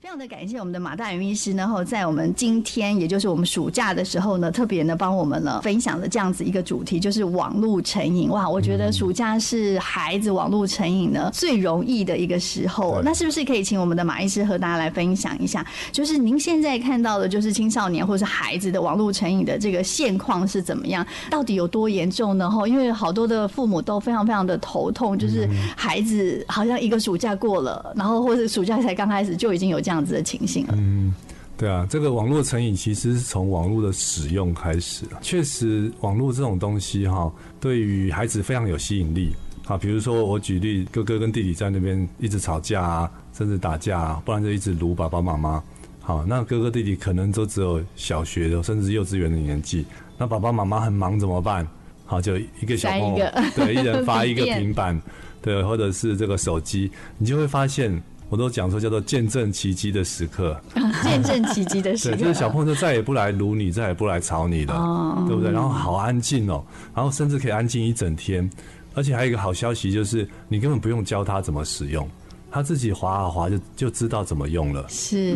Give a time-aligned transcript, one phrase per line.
[0.00, 8.30] 非常的感谢我们的马大元医师呢，后在我们今天，也就是我们暑假的时候呢，特别呢帮我们呢分享了这样子一个主题，就是网络成瘾。
[8.30, 13.02] 哇，我觉得暑假是孩子网络成瘾呢最容易的一个时候。
[13.02, 21.04] 那是不是可以请我们的马医师和大家来分享一下，就是您现在看到的，就是青少年或者是孩子的网络成瘾的这个现况是怎么样？
[21.28, 22.48] 到底有多严重呢？
[22.48, 29.82] 哈，因为好多的父母都非常非常的头痛，就是孩子好像一个暑假过了，然后或者暑假才刚开始就已经有。
[29.88, 30.66] 这样子的情形。
[30.70, 31.14] 嗯，
[31.56, 35.06] 对啊，这个网络成瘾其实是从网络的使用开始。
[35.22, 39.32] 确实，网络这种东西哈，对于孩子非常有吸引力。
[39.64, 45.62] 好，比如说我举例，哥哥跟弟弟在那边一直吵架啊，甚至打架啊，不然就一直撸爸爸妈妈。
[46.02, 49.86] 好，那哥哥弟弟可能都只有小学的，甚至幼稚园的年纪。
[50.18, 51.66] 那爸爸妈妈很忙怎么办？
[52.04, 55.00] 好，就一个小朋友，对，一人发一个 平板，
[55.40, 57.90] 对，或者是这个手机，你就会发现。
[58.30, 60.60] 我都讲说叫做见证奇迹的时刻，
[61.02, 65.50] 见证奇迹的时刻，对，就是小朋友就再也不来撸你，再也不来吵你了，哦、对不对？
[65.50, 66.62] 然后好安静哦，
[66.94, 68.48] 然后甚至可以安静一整天，
[68.94, 72.06] 而且还有一个好消息就是，你根本不用教他怎么使用，
[72.50, 74.84] 他自己滑啊滑就就知道怎么用了。
[74.90, 75.34] 是，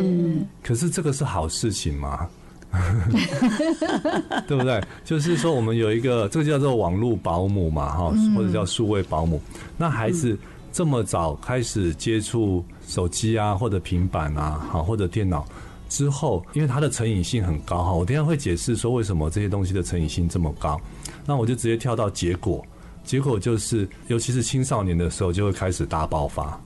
[0.63, 2.29] 可是这个是好事情吗？
[4.47, 4.83] 对不对？
[5.05, 9.41] 就是说，我们有一个这个叫做网络保姆嘛，哈，或者叫数位保姆，
[9.79, 10.37] 那孩子。
[10.73, 15.45] 这么早开始接触手机啊，或者平板啊，好，或者电脑
[15.91, 20.81] 之后，因为它的成瘾性很高哈，我等下会解释说为什么这些东西的成瘾性这么高。
[21.27, 22.65] 那我就直接跳到结果，
[23.05, 26.59] 结果就是，尤其是青少年的时候，就会开始大爆发，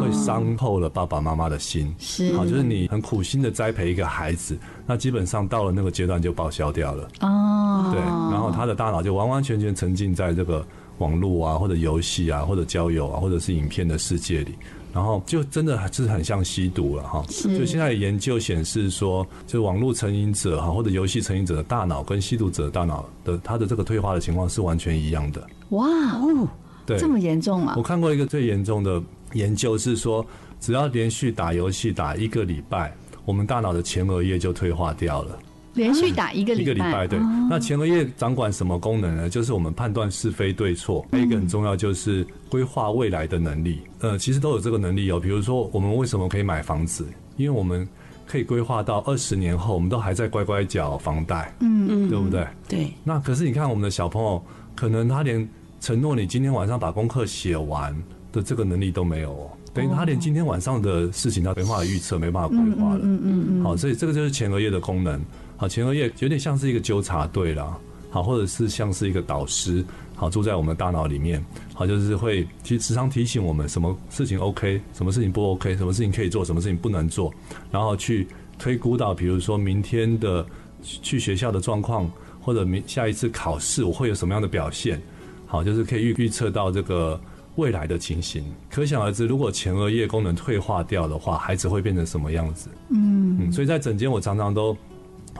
[0.00, 1.94] 会伤透了爸爸妈妈的心。
[2.00, 7.08] 是，好，就是你很苦心的栽培一个孩子，那基本上到了那个阶段就报销掉了。
[7.20, 10.66] 哦，对，然后他的大脑就完完全全沉浸在这个。
[11.02, 14.54] 网络啊，或者游戏啊，或者交友啊，或者是影片的世界里，
[14.94, 17.24] 然后就真的是很像吸毒了哈。
[17.28, 25.44] 所以现在研究显示说，就网络成瘾者哈，或者游戏成瘾者的大脑跟吸毒者的大脑的他的这个退化的情况是完全一样的。
[25.70, 25.86] 哇
[26.20, 26.48] 哦，
[26.86, 27.74] 对，这么严重啊！
[27.76, 30.24] 我看过一个最严重的研究是说，
[30.60, 32.94] 只要连续打游戏打一个礼拜，
[33.24, 35.38] 我们大脑的前额叶就退化掉了。
[35.74, 37.18] 连续打一个礼拜，一个礼拜，对。
[37.48, 39.28] 那前额叶掌管什么功能呢？
[39.28, 41.06] 就是我们判断是非对错。
[41.10, 43.80] 还有一个很重要，就是规划未来的能力。
[44.00, 45.18] 呃，其实都有这个能力哦。
[45.18, 47.06] 比如说，我们为什么可以买房子？
[47.36, 47.88] 因为我们
[48.26, 51.54] 可以规划到二十年后，我们都还在乖乖缴房贷。
[51.60, 52.46] 嗯嗯，对不对？
[52.68, 52.92] 对。
[53.02, 54.44] 那可是你看，我们的小朋友，
[54.74, 55.48] 可能他连
[55.80, 57.96] 承诺你今天晚上把功课写完
[58.30, 59.50] 的这个能力都没有哦。
[59.74, 63.00] 等于他连今天晚上的事情他没办法预测，没办法规划了。
[63.02, 63.62] 嗯嗯嗯。
[63.62, 65.18] 好，所以这个就是前额叶的功能。
[65.62, 67.78] 好，前额叶有点像是一个纠察队啦，
[68.10, 69.84] 好，或者是像是一个导师，
[70.16, 71.40] 好，住在我们大脑里面，
[71.72, 77.32] 好，就是会其实时常提醒我们什么事情 OK，什么事情不 OK，什么事情可以做，什么事情不能做，
[77.70, 78.26] 然后去
[78.58, 80.44] 推估到，比如说明天的
[80.82, 85.00] 去学校的状况，或者明下一次考试我会有什么样的表现，
[85.46, 87.20] 好，就是可以预预测到这个
[87.54, 88.44] 未来的情形。
[88.68, 92.68] 可想而知，如果前额叶功能退化掉的话，孩子会变成什么样子？
[92.90, 94.76] 嗯嗯，所以在诊间我常常都。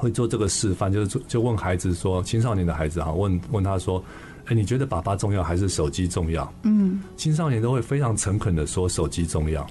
[0.02, 4.02] 会做这个示范，就是就问孩子说，青少年的孩子哈，问问他说，
[4.46, 6.52] 哎，你觉得爸爸重要还是手机重要？
[6.64, 9.64] 嗯，青少年都会非常诚恳的说手机重要。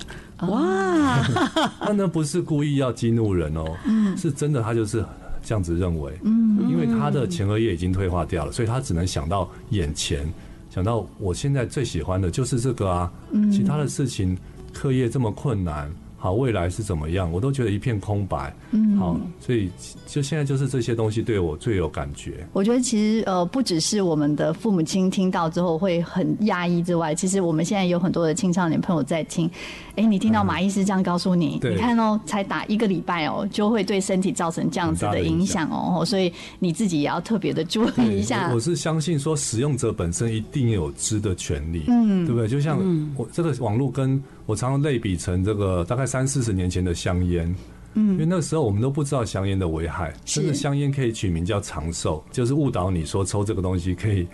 [0.47, 1.21] 哇，
[1.83, 5.03] 他呢不是故意要激怒人哦，嗯，是真的，他就是
[5.43, 6.17] 这样子认为。
[6.23, 10.25] 嗯，因为他的前额叶已经退化掉了，所以他只能想到眼前，
[10.69, 14.37] 想到我现在最喜欢的就是这个啊，嗯，其他的事情，
[14.71, 15.91] 课业这么困难。
[16.21, 17.31] 好，未来是怎么样？
[17.31, 18.55] 我都觉得一片空白。
[18.69, 19.71] 嗯，好，所以
[20.05, 22.45] 就现在就是这些东西对我最有感觉。
[22.53, 29.49] 我觉得其实呃，不只是我们的父母亲听到之后会很压抑之外，其实我们现在有很多的青少年朋友在听。
[29.95, 36.05] 哎，你听到马医师这样告诉你，嗯、你看哦，才打一个礼拜哦，就会对身体造成这样子的影响哦。
[36.05, 38.51] 所以你自己也要特别的注意一下。
[38.53, 42.47] 我是相信说，使用者本身一定有知的权利，嗯，对不对？
[42.47, 42.77] 就像
[43.15, 44.21] 我这个网络跟。
[44.51, 47.55] 我常常类比成这个大概三四十年前的香烟，
[47.93, 54.27] 嗯，因为那个时候我们都不知道香烟的危害，甚至香烟可以取名叫长寿，就是误导你说抽这个东西可以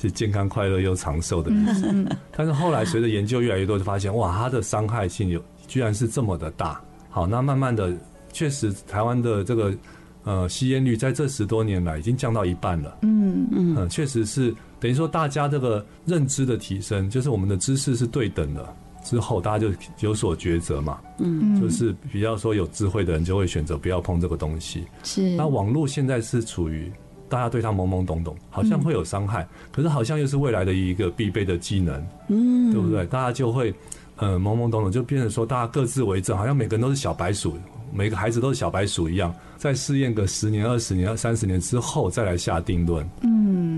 [0.00, 1.92] 是健康快乐又长寿的意思。
[2.36, 6.80] 但是后来随着研究越来越多，就发现哇，它的伤害性有居然是这么的大。
[7.10, 7.92] 好，那慢慢的，
[8.32, 9.74] 确实台湾的这个
[10.22, 12.98] 呃吸烟率在这十多年来已经降到一半了。
[13.02, 18.76] 嗯嗯，确实是等于说大家这个认知的提升，就是我们的知识是对等的。
[19.04, 19.70] 之后，大家就
[20.00, 24.84] 有所抉择嘛，嗯，就是比较说有智慧的人就会选择不要碰这个东西。
[25.04, 26.90] 是，那网络现在是处于
[27.28, 33.04] 大家对它懵懵懂懂，好像会有伤害，可是好像又是未来的一个必备的技能，嗯，对不对？
[33.06, 33.72] 大家就会
[34.16, 37.54] 呃懵懵懂懂，就变成说大家各自为政，好像每个人都是小白鼠，
[37.92, 43.04] 每个孩子都是小白鼠一样，在试验个十年、二十年、三十年之后再来下定论。
[43.22, 43.33] 嗯，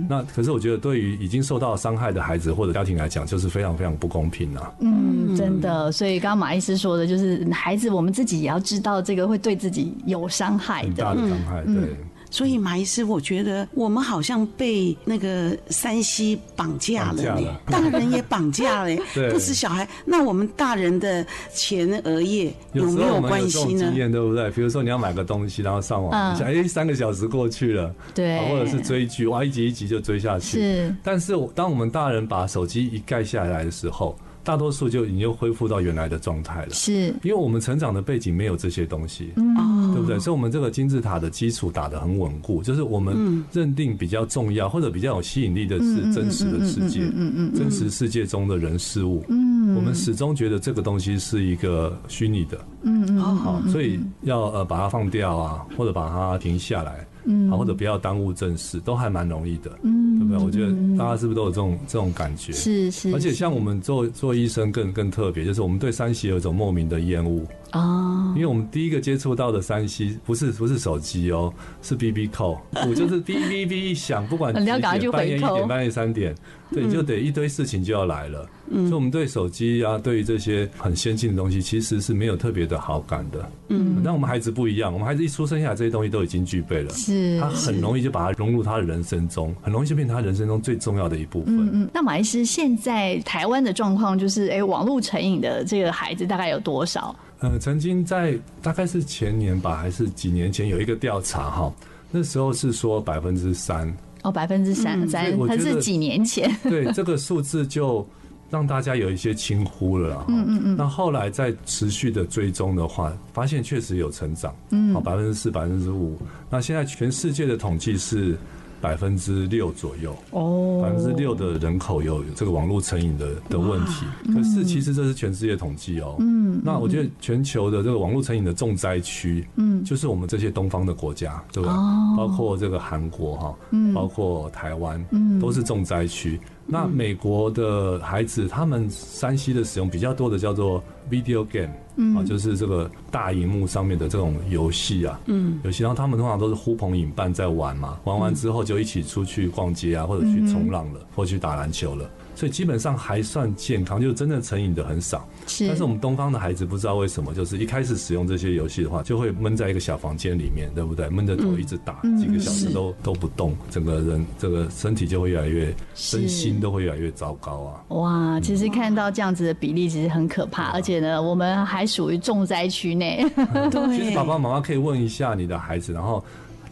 [0.09, 4.73] 那可是我觉得对于已经受到伤害的孩子或者家庭来讲，就是非常非常不公平啊。
[4.81, 5.91] 嗯，真的。
[5.93, 11.75] 所以刚刚马医师说的就是，孩子我们自己也要知道这个会对自己有伤害的，很大的伤害，对。
[11.75, 11.97] 嗯
[12.37, 18.95] 所以马医师，我觉得我们好像被那个山西绑架了，了大人也绑架了，
[19.33, 19.89] 不止小孩。
[20.05, 23.87] 那我们大人的前额叶有没有关系呢？
[23.87, 24.51] 经验对不对？
[24.51, 30.61] 比如说你要买个东西，然后上网一下，哎、嗯，三个小时过去了，对，或者是追剧，哇，一集一集就追下去。
[30.61, 34.15] 是，但是当我们大人把手机一盖下来的时候。
[34.47, 37.13] 大多数就已经又恢复到原来的状态了，是。
[37.25, 40.17] 因为我们成长的背景没有这些东西，嗯，对不对？
[40.21, 57.05] 所以，我们这个金字塔的基础打得很稳固，就是我们认定比较重要或者比较有吸引力的是真实的世界，嗯嗯，真实世界中的人事物，嗯，我们始终觉得这个东西是一个虚拟的，嗯嗯，好，所以要呃把它放掉啊，或者把它停下来。
[57.27, 60.45] 嗯，或者不要耽误正事，都还蛮容易的，嗯，对不对？
[60.45, 62.53] 我觉得大家是不是都有这种这种感觉？
[62.53, 63.13] 是是。
[63.13, 71.53] 而且像我们做做医生更更特别，就是我们对三邪有一种莫名的厌恶啊，因为我们第一个接触到的三 C 不是不是手机哦，
[71.83, 72.59] 是 BB Call，
[72.89, 76.35] 我就是 B B B 一响，不管 几点，半夜一点，半夜三点，
[76.71, 78.49] 对，就得一堆事情就要来了。
[78.69, 83.49] 嗯所以我们对手机啊，对于这些很先进的东西，其实是没有特别的好感的。
[83.69, 86.91] 嗯，但我们孩子不一样，我们孩子一出生下来，这些东西都已经具备了。
[86.91, 91.57] 是，他很容易就把它融入他的人生中，很容易就变成他人生中最重要的一部分。
[91.57, 91.91] 嗯嗯。
[91.95, 97.15] 那马医师，现在台湾的状况就是，哎，网络成瘾的这个孩子大概有多少？
[97.41, 101.73] 呃，曾经在大概是前年吧，还是几年前有一个调查哈，
[102.11, 103.95] 那时候是说百分之三。
[104.23, 106.51] 哦，百分之三三，还是几年前？
[106.65, 108.07] 对，这个数字就。
[108.49, 110.77] 让大家有一些轻忽了，嗯嗯嗯。
[110.77, 116.17] 那后来再持续的追踪的话，发现确实有成长，嗯，好，百分之四、百分之五。
[116.49, 118.39] 那现在全世界的统计是
[118.81, 124.05] 百分之六左右，哦，百分之六的人口有这个网络成瘾的的问题。
[124.33, 126.61] 可是其实这是全世界统计哦，嗯。
[126.65, 131.77] 那我觉得全球的这个网络成瘾的重灾区，嗯，就是我们这些东方的国家，对吧？
[132.17, 136.41] 包括这个韩国哈，嗯，包括台湾，嗯，都是重灾区。
[136.67, 152.11] 那美国的孩子，他们山西的使用比较多的叫做 video game，啊，就是这个大荧幕上面的这种游戏啊，嗯，游戏，然后他们通常都是呼朋引伴在玩嘛，玩完之后就一起出去逛街啊，或者去冲浪了，或者去打篮球了。
[152.37, 155.27] 所以基本上还算健康，就是真正成瘾的很少。
[155.49, 161.09] 是，但是我们东方的孩子不知道为什么，就是一开始使用这些游戏的话，就会闷在一个小房间里面，对不对？
[161.09, 167.85] 闷着头一直打，几个小时都都不动，整个人这个身体就会越来越，身心都会越来越糟糕啊。
[167.89, 173.27] 哇，其实看到这样子的比例，其实很可怕，而且呢，我们还属于重灾区内。
[173.73, 176.23] 对，其实爸爸妈妈可以问一下你的孩子，然后。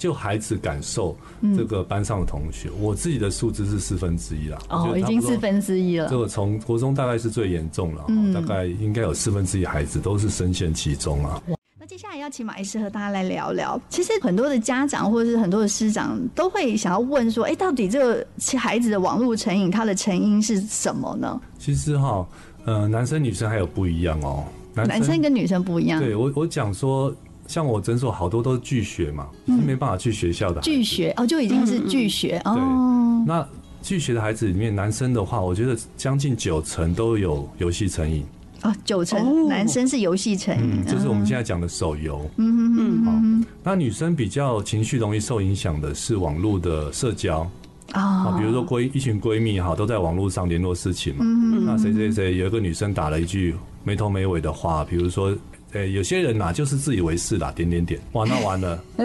[0.04, 1.16] 就孩子感受
[1.56, 4.58] 这个班上的同学，嗯、我自己的数字是四分之一了。
[4.68, 6.06] 哦，已经四分之一了。
[6.10, 11.42] 这个从国中大概是最严重了，嗯、大概应该有四分之一孩子都是深陷其中啊。
[11.80, 13.80] 那接下来要请马医师和大家来聊聊。
[13.88, 18.26] 其实很多的家长或者是很多的师长都会想要问说，哎、欸，到底这个
[18.58, 21.40] 孩子的网络成瘾，它的成因是什么呢？
[21.58, 22.28] 其实哈，
[22.66, 24.44] 呃，男生女生还有不一样哦。
[24.74, 25.98] 男生，男生跟女生不一样。
[25.98, 27.10] 对我，我讲说。
[27.46, 30.60] 像我诊所好多都是拒学嘛，嗯、是没办法去学校的。
[30.63, 33.24] 拒学哦，就已经是拒学、嗯、哦。
[33.27, 33.46] 那
[33.82, 38.24] 拒学的孩子里面，男生的话，我觉得将近九成都有游戏成瘾。
[38.63, 42.19] 啊，九成男生是游戏成瘾、嗯，就是我们现在讲的手游。
[42.39, 43.43] 嗯嗯嗯。
[43.43, 47.46] 好，那女生比较情绪容易受影响的是网络的社交
[47.93, 51.20] 啊，比如说闺一群闺蜜哈，都在网络上联络事情嘛。
[51.22, 51.65] 嗯嗯。
[51.67, 55.36] 那谁谁谁有一个女生打了一句没头没尾的话，比如说。
[55.74, 58.81] 对，有些人呐、啊，就是自以为是啦，点点点，哇，那完了。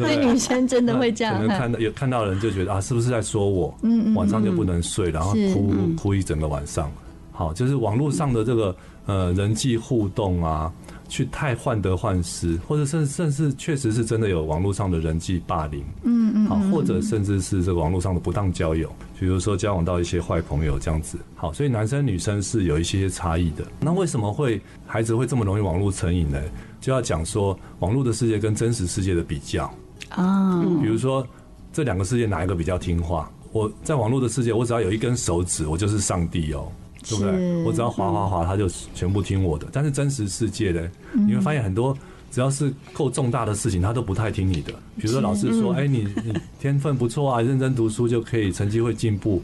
[0.00, 1.34] 那，女生真的会这样。
[1.38, 3.72] 可能看到有看到人就觉得啊，是不是在说我？
[3.82, 4.14] 嗯嗯。
[4.16, 6.90] 晚上就不能睡，然后哭哭一整个晚上。
[7.30, 10.72] 好，就是网络上的这个呃人际互动啊。
[11.12, 18.90] 去太患得患失，或者甚甚至确实是真的有网络上的人际霸凌，嗯嗯，好，或者甚至是这个网络上的不当交友，
[19.20, 21.18] 比如说交往到一些坏朋友这样子。
[21.34, 23.62] 好，所以男生女生是有一些差异的。
[23.78, 26.40] 那为什么会孩子会这么容易网络成瘾呢？
[26.80, 29.70] 就要讲说网络的世界跟真实世界的比较
[30.08, 31.26] 啊，比如说
[31.74, 33.30] 这两个世界哪一个比较听话？
[33.52, 36.72] 我在网络的世界，我只要有一根手指，我就是上帝哦。
[37.08, 37.62] 对不对？
[37.64, 39.66] 我只要滑滑滑，他就全部听我的。
[39.72, 41.96] 但是真实世界呢，你会发现很多
[42.30, 44.72] 只要是够重大的事情，他都不太听你的。
[44.96, 49.42] 比如说老师说：“哎，你你天分不错啊，认真读书就可以成绩会进步。”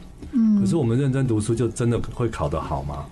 [0.60, 3.06] 可是我们认真读书就真的会考得好吗？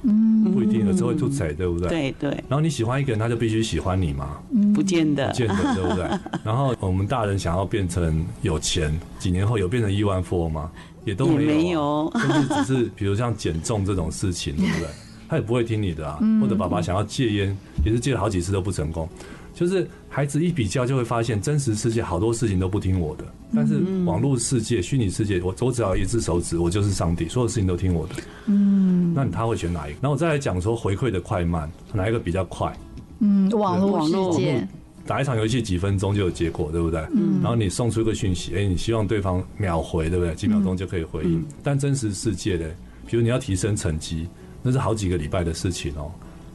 [0.52, 0.92] 不一定的。
[0.92, 1.88] 有时候会吐槽，对不对？
[1.88, 2.30] 对对。
[2.48, 4.36] 然后你喜欢一个人，他就必须喜欢你吗？
[4.74, 6.06] 不见得，不见得，对不对？
[6.44, 10.70] 然后我们大人想要变成有钱，几年后有变成亿万富翁吗？
[11.06, 14.88] 也都没有， 甚至只是比如像减重这种事情，对不对？
[15.28, 16.18] 他也不会听你的啊。
[16.40, 19.08] 或者爸爸想要戒烟，也是戒了好几次都不成功。
[19.54, 28.14] 就是孩子一比较就会发现，真实世界好多事情都不听我的，但是网络世界、虚拟世界，我我只要一只手指，我就是上帝，所有事情都听我的。
[28.44, 29.98] 嗯，那他会选哪一个？
[30.02, 32.70] 然后我再来讲说回馈的快慢，哪一个比较快？
[33.20, 34.68] 嗯，网络世界
[35.06, 37.00] 打一场游戏几分钟就有结果，对不对？
[37.14, 40.34] 嗯，然后你送出一个讯息，哎，你希望对方秒回，对不对？
[40.34, 41.44] 几秒钟就可以回应。
[41.62, 42.68] 但真实世界的，
[43.06, 44.28] 比如你要提升成绩，
[44.62, 46.10] 那是好几个礼拜的事情哦。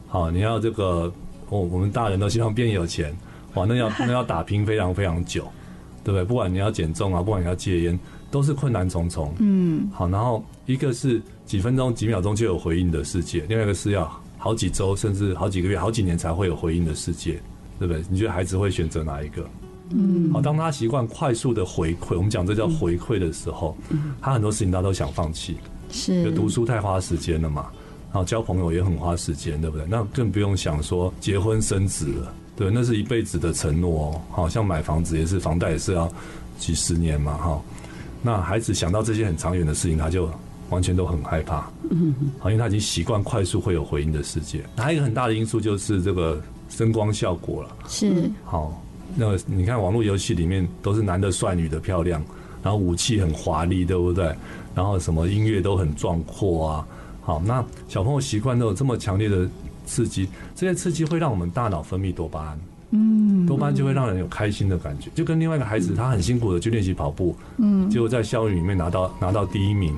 [0.06, 1.12] 好，你要这个。
[1.48, 3.14] 哦，我们大人都希望变有钱，
[3.52, 5.42] 哇，那要那要打拼非常非常久，
[6.02, 6.24] 对不对？
[6.24, 9.34] 不管你要减重啊，不管你要戒烟，都是困难重重。
[9.38, 17.38] 嗯，好，然后一个是几分钟、几秒钟就有回应的世界，另外一个是要好几周甚至好几个月、好几年才会有回应的世界，
[17.78, 18.02] 对不对？
[18.10, 19.48] 你觉得孩子会选择哪一个？
[19.90, 23.76] 嗯，好，当他习惯快速的回馈，我们讲这叫回馈的时候，
[24.20, 25.56] 他很多事情他都想放弃，
[25.90, 27.66] 是，就读书太花时间了嘛。
[28.10, 29.86] 然后交朋友也很花时间，对不对？
[29.88, 34.20] 那更不用想说结婚生子了，对，那是一辈子的承诺哦。
[34.30, 36.10] 好像买房子也是，房贷也是要
[36.58, 37.62] 几十年嘛，哈。
[38.22, 40.30] 那孩子想到这些很长远的事情，他就
[40.70, 44.62] 完全都很害怕，嗯，好，因为他已经习惯快速会有回应的世界。
[44.76, 46.40] 还有一个很大的因素就是这个
[46.74, 48.30] 声光效果了，是。
[48.44, 48.82] 好，
[49.14, 52.22] 那你看网络游戏里面都是男的帅，女的漂亮，
[52.62, 54.34] 然后武器很华丽，对不对？
[54.74, 56.86] 然后什么音乐都很壮阔啊。
[57.20, 59.46] 好，那小朋友习惯都有这么强烈的
[59.84, 62.60] 刺激，这些刺激会让我们大脑分泌多巴胺，
[62.92, 69.94] 嗯，多巴胺就会让人有开心的感觉，就跟另外一个孩子他很辛苦的去练习跑步，嗯，结果在校园里面拿到拿到第一名，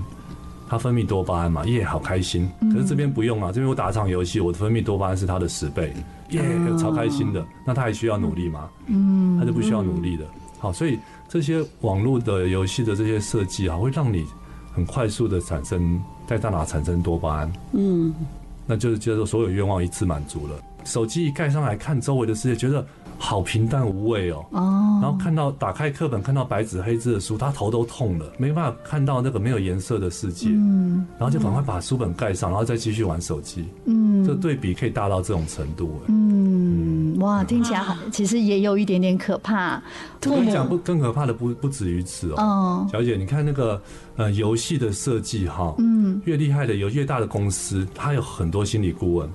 [0.68, 2.50] 他分泌多巴胺嘛，耶，好开心。
[2.72, 5.92] 可是这边不用啊，这边我打场游戏，我的分泌多巴胺是它的十倍，
[6.30, 6.42] 耶，
[6.78, 7.44] 超开心的。
[7.66, 8.68] 那他还需要努力吗？
[8.86, 10.24] 嗯，他就不需要努力的。
[10.58, 14.24] 好，所以这些网络的游戏的这些设计啊，会让你
[14.72, 16.02] 很快速的产生。
[16.26, 18.14] 在大脑产生多巴胺，嗯，
[18.64, 20.54] 那就是接受所有愿望一次满足了。
[20.84, 22.84] 手机一盖上来看周围的世界，觉得
[23.18, 24.44] 好平淡无味哦。
[24.50, 30.48] 哦，然后看到打开课本，看到白纸黑字的书，他头都痛了，没办法看到那个没有颜色的世界。
[30.50, 33.68] 嗯，然后就赶快把书本盖上，然后再继续玩手机。
[33.86, 36.00] 嗯，这对比可以大到这种程度。
[36.08, 37.16] 嗯。
[37.20, 39.80] 哇，听起来好，其实也有一点点可怕。
[40.26, 42.86] 我跟你讲，不更可怕的不不止于此哦。
[42.90, 43.80] 小姐，你看那个
[44.16, 49.30] 呃游戏的设计哈，嗯，越厉害的有越大的公司，它有很多心理顾问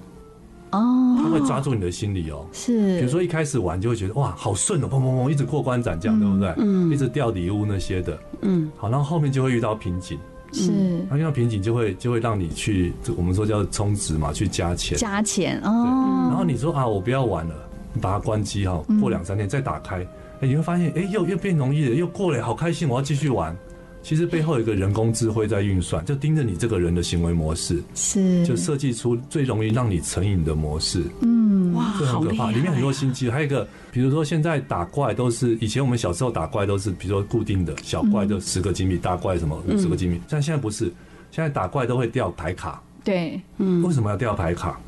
[0.72, 2.46] 哦，他会抓住你的心理哦。
[2.52, 6.54] 是，比如说一开始玩就会觉得哇好顺哦，砰砰砰一直过关斩将，对不对？
[6.58, 10.18] 嗯，一直掉礼物那些的，嗯，好，然后后面就会遇到瓶颈，
[10.54, 10.72] 是，
[11.14, 16.28] 遇到瓶颈就会就会让你去，我们说叫充值嘛，去加钱，加钱哦。
[16.30, 17.56] 然后你说啊，我不要玩了。
[17.92, 20.06] 你把它关机哈，过两三天再打开，
[20.42, 23.58] 哎，你会发现，哎，又又变容易了，又过了，好开心，我要继续玩。
[24.02, 31.04] 其实背后有一个人工智慧在运算，就盯着你这个人的行为模式，是，就设计出最容易让你成瘾的模式。
[31.22, 33.30] 嗯，哇，这很可怕，里面很多心机。
[33.30, 40.86] 还有一个，比如说现在打怪都是以前我们小时候打怪都是，比如说固定的小怪就十个金币，大怪什么五十个金币，但现在不是，
[41.30, 42.82] 现在打怪都会掉牌卡。
[43.04, 44.80] 对，嗯，为什么要掉牌卡？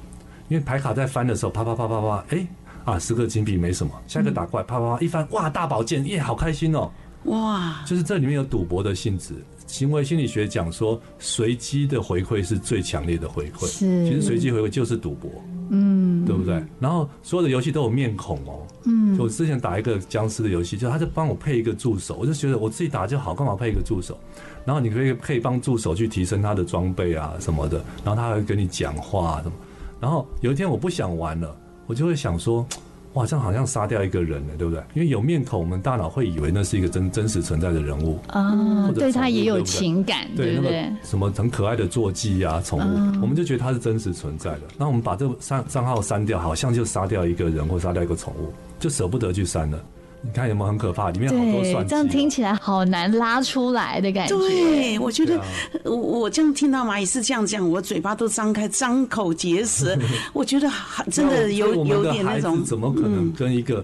[0.48, 2.48] 因为牌卡在翻的时候，啪啪啪啪啪，哎。
[2.84, 6.90] 啊，十个金币没什么，下一个打怪，啪啪啪一翻，哇，大宝剑，耶，好开心哦！
[7.26, 9.34] 哇，就是这里面有赌博的性质。
[9.68, 13.68] 行为心理学讲说，随机的回馈是最强烈的回馈。
[13.68, 15.32] 是，其实随机回馈就是赌博，
[15.70, 16.62] 嗯，对不对？
[16.78, 18.68] 然后所有的游戏都有面孔哦。
[18.84, 24.20] 嗯，就我之前打一个僵尸的游戏，就他就帮我配一个助手，我就觉得我自己打就好，干嘛配一个助手？
[24.66, 29.56] 然后你可以可以帮助手去提升他的装备啊什么的，然后他还会跟你讲话什么。
[30.02, 31.56] 然后有一天我不想玩了。
[31.88, 32.66] 我就会想说，
[33.14, 34.82] 哇，这样好像杀掉一个人了，对不对？
[34.94, 40.90] 因为有面孔，我们大脑会以为那是一个真真实存在的人物啊，对他也有情感，对不对？
[41.04, 44.62] 什么很可爱的坐骑啊，宠物，我们就觉得它是真实存在的。
[44.78, 49.78] 那我们把这个账账号删掉，好像就杀掉一个人或杀掉一个宠物，就舍不得去删了。
[50.24, 51.10] 你看有没有很可怕？
[51.10, 54.38] 里面好多算计，这样听起来好难拉出来的感觉。
[54.38, 55.42] 对，我觉得
[55.84, 59.98] 我我这样听到蚂蚁是这样讲，我嘴巴都张开，张口结舌。
[60.32, 60.70] 我觉得
[61.10, 62.64] 真的有有点那种。
[62.64, 63.84] 怎么可能跟一个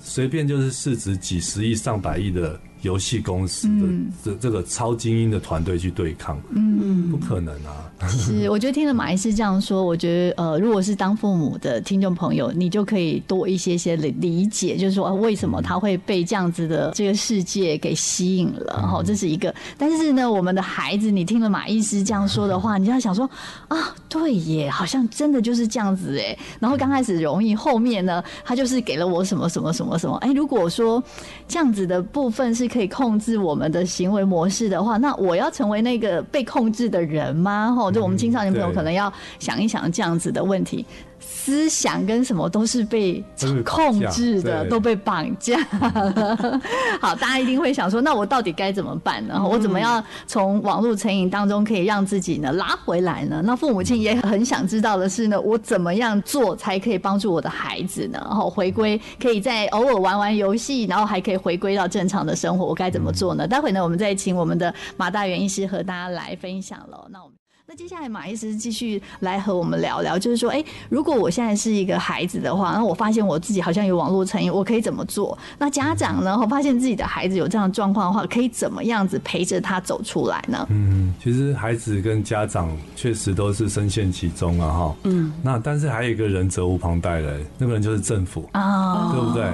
[0.00, 3.86] 随便就是市值几十亿、上百亿的游戏公司的
[4.22, 7.90] 这这个超精英的团队去对抗，嗯，不可能啊。
[8.06, 19.54] 是，我觉得听了马医师这样说，我觉得呃，如果是当父母的听众朋友，你就可以多一些些理理解，就是说为什么他会被这样子的这个世界给吸引了，哈，这是一个。
[19.78, 23.28] 但是呢，我们的孩子，你听了马医师这样说的话，你就要想说
[23.68, 26.36] 啊，对耶，好像真的就是这样子哎。
[26.60, 30.16] 然后刚开始容易，后面呢，他就是给了我什么什么什么什么。
[30.16, 31.02] 哎，如果说
[31.48, 37.72] 这样子的部分是可以控制我们的行为模式的话，那我要成为那个被控制的人吗？
[37.72, 40.84] 哈，就我们青少年朋友可能要想一想这样子的问题。
[41.20, 43.22] 思想跟什么都是被
[43.64, 46.60] 控制的，都被绑架了。
[47.00, 49.42] 好，大家一定会想说，那我到底该怎么办呢？
[49.42, 53.42] 我怎么样从网络成瘾当中可以让自己呢拉回来呢？
[53.44, 58.18] 那父母亲也很想知道的是呢，我怎么样做才可以帮助我的孩子呢？
[58.24, 63.46] 然后回归，可以在偶尔玩玩游戏，然后还可以回归到正常的生活，我该怎么做呢？
[63.46, 67.06] 待会呢，我们再请我们的马大元医师和大家来分享喽。
[67.10, 67.43] 那我们。
[67.66, 75.36] 那接下来马医师继续来和我们聊聊，就是说，哎，如果我现在是一个孩子的话，那我发现我自己好像有网络成瘾，我可以怎么做？
[75.58, 80.66] 那家长呢，我发现自己的孩子有这样的状况的话，可以怎么样子陪着他走出来呢？
[80.68, 84.96] 嗯，其实孩子跟家长确实都是深陷其中啊，哈。
[85.04, 85.32] 嗯。
[85.42, 89.44] 那但是还有一个人责无旁贷的，那个人就是政府啊，对不对？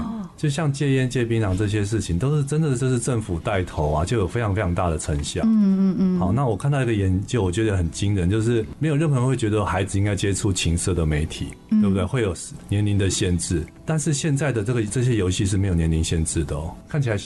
[0.41, 5.43] 就像戒烟、戒槟榔这些事情，都是真的，这是政府带头啊，就有非常非常大的成效。
[5.45, 6.19] 嗯嗯嗯。
[6.19, 12.03] 好，那我看到一个研究，我觉得很惊人，就是没有任何人会觉得孩子应该接触情色的媒体，对不对？
[12.07, 12.35] 会有
[12.71, 17.19] 年龄的限制，但是现在的这个这些游戏是没有年龄限制的哦，看起来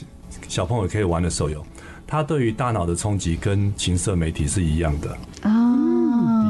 [0.49, 1.65] 小朋友可以玩的手游，
[2.09, 5.17] 它对于大脑的冲击跟情色媒体是一样的
[5.49, 5.64] 啊。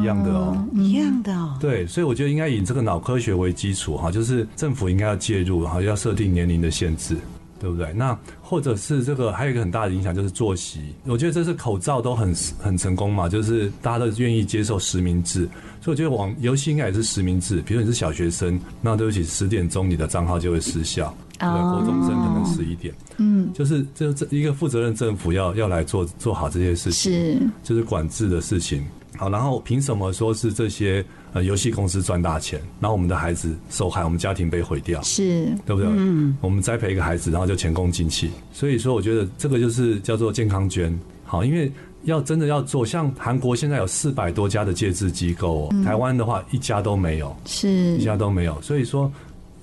[0.04, 1.56] 一样的哦，一样的哦。
[1.58, 7.16] 对，所以我觉得应该以这个脑科学为基础哈，就是政府应该要介入哈，要设定年龄的限制，
[7.58, 7.90] 对不对？
[7.94, 15.49] 那或者是这个还有一个很大的影响就是作息，我觉得这是口罩都很很成功嘛，就是大家都愿意接受实名制，
[15.80, 17.62] 所以我觉得网游戏应该也是实名制。
[17.62, 28.84] 比如你是小学生，那对不起，十点钟你的账号就会失效，对，国中生可能十一点，嗯，就是这这一个负责任政府要要来做做好这些事情，是就是管制的事情。
[29.16, 35.88] 好，然后凭什么说是这些呃游戏公司赚大钱，然后我们的孩子受害，我们家庭被毁掉，是对不对？
[35.88, 38.30] 嗯，我们栽培一个孩子，然后就前功尽弃。
[38.52, 40.96] 所以说，我觉得这个就是叫做健康捐。
[41.24, 41.72] 好，因为
[42.03, 48.61] 要真的要做，像韩国现在有四百多家的戒治机构，嗯，台湾的话一家都没有，是一家都没有。
[48.61, 49.11] 所以说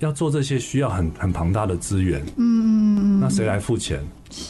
[0.04, 2.22] 要做这些需要很很庞大的资源。
[2.36, 4.00] 嗯，那谁来付钱？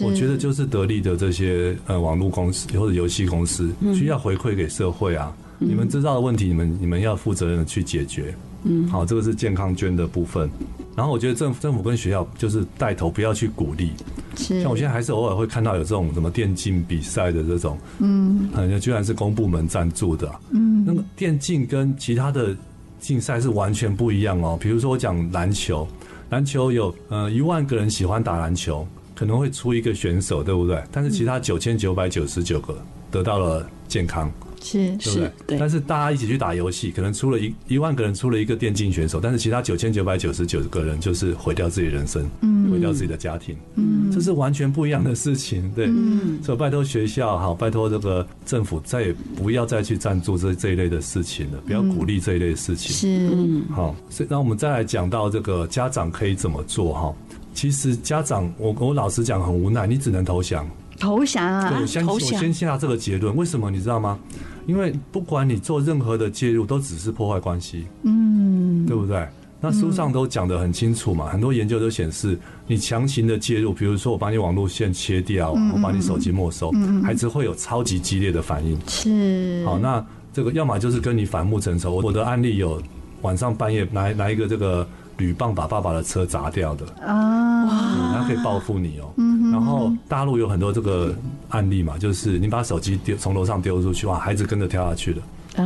[0.00, 8.34] 我觉得就是得力的这些呃网络公司或者游戏公司需要回馈给社会啊，嗯、你们知道的问题，你们你们要负责任的去解决。
[8.64, 10.48] 嗯，好，这个是健康捐的部分。
[10.94, 13.90] 然后我觉得政府政府跟学校就是带头，不要去鼓励。
[14.36, 20.30] 是，像我现在还是偶尔会看到有这种什么电竞比赛的这种，嗯，好像居然是公部门赞助的。
[20.50, 22.56] 嗯，那么电竞跟其他的
[23.02, 24.56] 竞赛是完全不一样哦。
[24.58, 25.86] 比如说我讲篮球，
[26.30, 28.86] 篮球有呃一万个人喜欢打篮球。
[29.14, 30.82] 可能会出一个选手，对不对？
[30.90, 32.76] 但是其他九千九百九十九个
[33.10, 35.58] 得到了健康，是，是对？
[35.58, 45.86] 但是大家一起去打游戏，可能出了一一万个人出了一个电竞选手，但是其他九千九百九十九个人就是毁掉自己人生，嗯，毁掉自己的家庭，嗯，这是完全不一样的事情，对。
[45.86, 46.42] 嗯。
[46.42, 53.30] 所以拜托学校，好，拜托这个政府，再也不要再去赞助这这一类的事情了，不要鼓励这一类的事情，是。
[53.34, 53.64] 嗯。
[53.70, 57.14] 好，所以那我们再来讲到这个家长可以怎么做哈？
[57.54, 60.66] 其实家长，我我老实讲很无奈，你只能投降。
[60.98, 61.68] 投降啊！
[61.70, 63.34] 对，我先我先下这个结论。
[63.34, 64.18] 为什么你知道吗？
[64.66, 67.86] 因为不管你做任何的介入，都只是破坏关系。
[68.02, 69.26] 嗯，对不对？
[69.60, 78.78] 那书上都讲得很清楚嘛，很多研究都显示，你强行的介入，比如说我把你网络线切掉，我把你手机没收，孩子会有超级激烈的反应。
[78.86, 79.64] 是。
[79.64, 82.00] 好，那这个要么就是跟你反目成仇。
[82.02, 82.80] 我的案例有
[83.22, 84.86] 晚上半夜来来一个这个。
[85.18, 87.66] 铝棒把爸爸的车砸掉的啊，
[88.12, 89.14] 他、嗯、可以报复你哦、喔。
[89.16, 91.14] 嗯、然后大陆有很多这个
[91.50, 95.22] 案例嘛，就是你把手机丢从楼上丢出去，哇，孩子跟着跳下去了
[95.56, 95.64] 啊。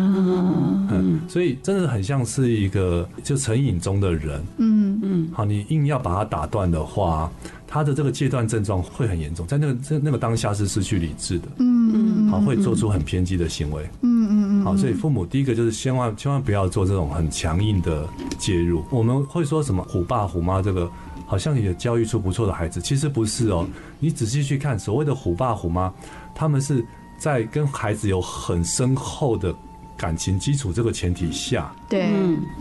[0.90, 4.42] 嗯，所以真的很像是一个就成瘾中的人。
[4.58, 7.30] 嗯嗯，好，你硬要把它打断的话，
[7.66, 11.48] 他的这个戒断症状会很严重，在那个在那个当下是失去理智的。
[11.58, 13.88] 嗯嗯，好，会做出很偏激的行为。
[14.02, 14.64] 嗯嗯。
[14.64, 18.84] 好，所以父母第一个就是千万千万不要做这种很强硬的介入。
[18.90, 20.90] 我们会说什么虎爸虎妈，这个
[21.26, 23.66] 好像也教育出不错的孩子，其实不是哦。
[24.00, 25.92] 你仔细去看，所谓的虎爸虎妈，
[26.34, 26.84] 他们是
[27.16, 29.54] 在跟孩子有很深厚的
[29.96, 32.06] 感情基础这个前提下，对，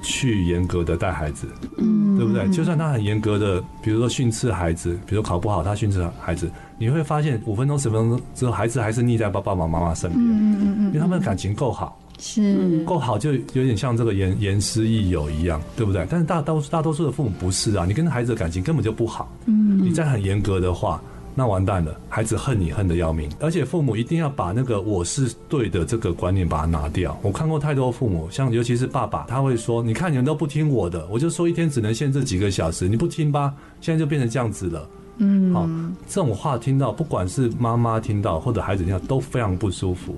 [0.01, 2.47] 去严格的带孩子，嗯，对不对？
[2.49, 16.07] 就算他很严格的，比如说训斥孩子，比如说考不好，他训斥孩子，你会发现五分钟、十分钟之后，孩子还是腻在爸爸妈妈身边，嗯嗯嗯，因为他们的感情够好，是够好，就有点像这个严严师益友一样，对不对？
[16.09, 21.01] 但是大多大多数的父母不是啊，你跟孩子的感情根本就不好，嗯，你再很严格的话。
[21.37, 27.17] 那完蛋了，孩子恨你恨得要命，而且父母一定要把那个我是对的这个观念把它拿掉。
[27.21, 33.53] 我看过太多父母，像尤其是爸爸，他会说：“你看你们都不听我的，我就说一天只能限制几个小时，你不听吧？
[33.81, 35.69] 现在就变成这样子了。”嗯，好，
[36.07, 40.15] 这种话听到，不管是妈妈听到或者孩子听到，都非常不舒服。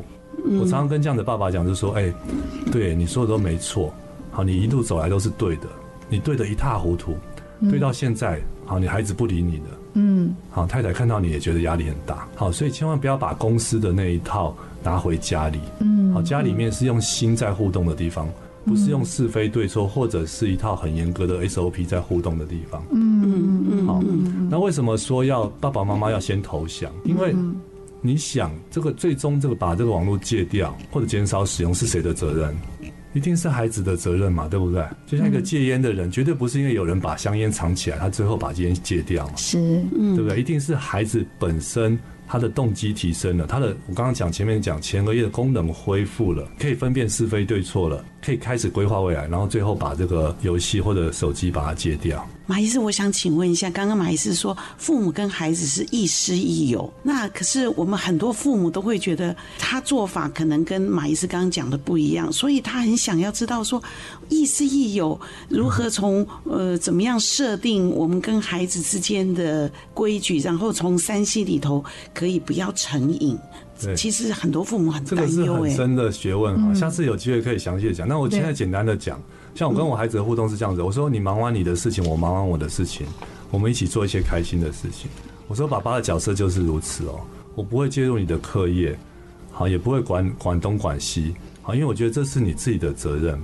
[0.60, 2.14] 我常常跟这样的爸爸讲，就说：“哎，
[2.72, 3.92] 对，你说的都没错，
[4.30, 5.64] 好，你一路走来都是对的，
[6.10, 7.18] 你对得一塌糊涂，
[7.72, 9.66] 对到现在，好，你孩子不理你的。”
[10.00, 15.60] 嗯，好，太太看到你也觉得压力很大，好，所以千万不要把公司的那一套拿回家里。
[15.80, 18.30] 嗯，好，家里面是用心在互动的地方，
[18.64, 22.84] 不是用是非对错或者是一套很严格的 SOP 在互动的地方。
[22.92, 24.04] 嗯嗯嗯，好，
[24.52, 26.92] 那为什么说要爸爸妈妈要先投降？
[27.04, 27.36] 因为
[28.00, 32.56] 你想，这个最终这个把这个网络戒掉或者减少使用是谁的责任？
[33.18, 34.86] 一定是孩子的责任嘛，对不对？
[35.08, 39.58] 就像一个戒烟的人，绝对不是因为有人把香烟藏起来，他最后把烟戒掉嘛，是，
[39.98, 40.40] 嗯对不对？
[40.40, 52.28] 一定是孩子本身他的动机提升了，他的我刚刚讲前面讲前额叶的功能恢复了，可以分辨是非对错了，可以开始规划未来，然后最后把这个游戏或者手机把它戒掉。
[52.46, 63.82] 马医师，我想请问一下，刚刚马医师说父母跟孩子是亦师亦友，那可是我们很多父母都会觉得他做法可能跟马医师刚刚讲的不一样，所以他很想要知道说
[64.28, 71.82] 亦师亦友如何从呃怎么样设定我们跟孩子之间的规矩，然后从 3C 里头
[72.14, 73.40] 可以不要成瘾。
[73.82, 78.08] 对，其实很多父母很担忧，这个是很深的学问哈，下次有机会可以详细的讲。
[78.08, 79.22] 那我现在简单的讲。
[79.56, 83.08] 像我跟我孩子的互动是这样子，我说你忙完你的事情，我忙完我的事情，
[83.50, 85.10] 我们一起做一些开心的事情。
[85.48, 87.20] 我说爸爸的角色就是如此哦，
[87.56, 88.96] 我不会介入你的课业，
[89.52, 93.40] 好，也不会管管东管西，好，因为我觉得这是你自己的责任。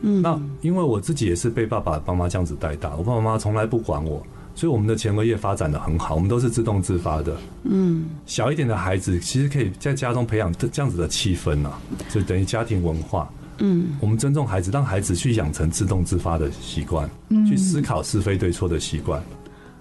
[0.00, 7.36] 嗯，那因为我自己也是被爸爸妈妈这样子带大，我爸爸妈妈从来不管我，所以我们的前额叶发展的很好，我们都是自动自发的。
[7.64, 13.28] 嗯，小一点的孩子其实可以在家中培养这样子的气氛啊，就等于家庭文化。
[13.58, 19.22] 嗯，我们尊重孩子，让孩子去养成自动自发的习惯，嗯，去思考是非对错的习惯，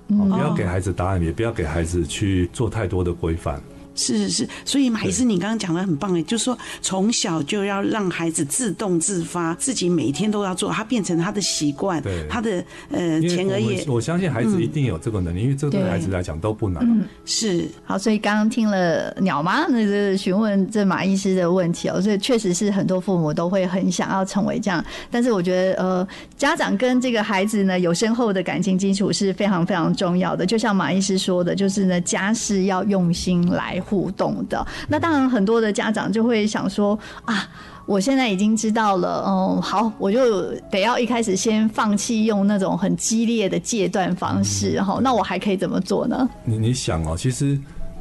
[0.09, 3.61] 嗯，不要给孩子答案，也不要给孩子去做太多的规范。
[3.95, 13.85] 是是是，所以马医师，你刚刚讲的很棒哎，就是说从小就要让孩子自动自发，自己每天都要做，他变成他的习惯，对他的呃前额叶。
[13.87, 16.83] 我相信孩子一定有这个能力，嗯、因为这对孩子来讲都不难。
[16.83, 17.67] 嗯，是。
[17.83, 30.45] 好，所以刚刚听了鸟妈那个询问这马医师的问题哦，所以确实是很多父母都会很想要成为这样，但是我觉得呃，家长跟这个孩子呢有深厚的感情基础是非常非常重要的。
[30.45, 33.82] 就像马医师说的，就是呢家事要用心来。
[33.85, 37.47] 互动的，那当然很多的家长就会想说啊，
[37.85, 46.29] 我现在已经知道了，嗯，好，我就得要一开始先放弃用那种很激烈的戒断方式，哈、嗯，那我还可以怎么做呢？
[46.45, 47.59] 你你想哦，其实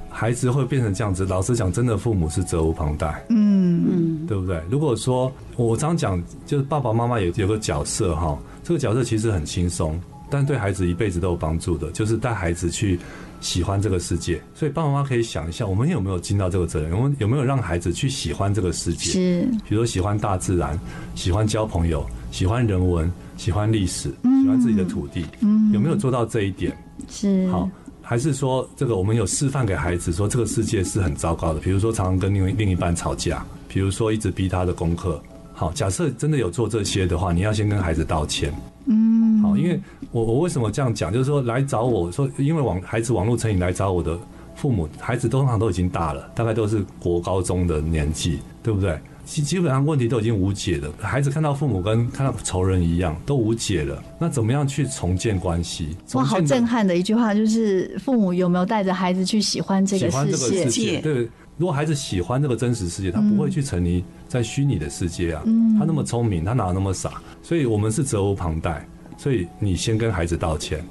[0.09, 4.63] 孩子会变成这样子，老实讲，真的父母是责无旁贷，嗯嗯，对不对？
[4.71, 13.01] 如果说我常讲，就是爸爸妈妈有有个角色哈，这个角色其实很轻松，但对孩子一辈子都有帮助的，就是带孩子去。
[13.43, 16.97] 喜欢这个世界，所以爸爸妈妈可以想一下，我们有没有尽到这个责任？
[16.97, 19.11] 我们有没有让孩子去喜欢这个世界？
[19.11, 20.79] 是，比如说喜欢大自然，
[21.17, 25.27] 喜欢交朋友，喜欢人文，喜欢历史，喜欢自己的土地。
[25.41, 26.75] 嗯，有没有做到这一点？
[27.11, 27.47] 是。
[27.49, 27.69] 好，
[28.01, 31.59] 还是说这个我们有示范给孩子说这个世界是很糟糕的？
[31.59, 35.21] 比如说常常跟另另一半吵架，比如说一直逼他的功课。
[35.53, 38.55] 好，假设真的有做这些的话，你要先跟孩子道歉。
[38.87, 41.13] 嗯，好因为我我为什么这样讲？
[41.13, 44.19] 就是说来找我说，因为网孩子网络成瘾来找我的
[44.55, 48.99] 父母，孩子通常都已经大了，大概都是国高中的年纪，对不对？
[49.25, 50.93] 基基本上问题都已经无解了。
[50.99, 54.03] 孩子看到父母跟看到仇人一样，都无解了。
[54.19, 55.97] 那怎么样去重建关系？
[56.15, 61.01] 哇，好震撼的一句话，就是父母有没有带着孩子去喜欢这个世界？
[61.01, 61.29] 对。
[61.59, 65.43] 如果孩子喜欢这个真实世界，他不会去沉溺在虚拟的世界啊。
[65.45, 67.21] 嗯，他那么聪明，他哪有那么傻？
[67.43, 68.87] 所以我们是责无旁贷。
[69.19, 70.83] 所以你先跟孩子道歉，